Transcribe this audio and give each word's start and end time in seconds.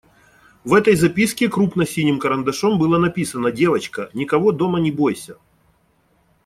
В 0.63 0.73
этой 0.73 0.95
записке 0.95 1.47
крупно 1.47 1.85
синим 1.85 2.17
карандашом 2.17 2.79
было 2.79 2.97
написано: 2.97 3.51
«Девочка, 3.51 4.09
никого 4.15 4.51
дома 4.51 4.79
не 4.79 4.89
бойся.» 4.89 5.37